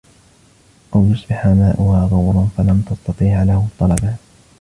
أَوْ 0.95 1.05
يُصْبِحَ 1.07 1.45
مَاؤُهَا 1.47 2.07
غَوْرًا 2.07 2.47
فَلَنْ 2.57 2.83
تَسْتَطِيعَ 2.85 3.43
لَهُ 3.43 3.67
طَلَبًا 3.79 4.15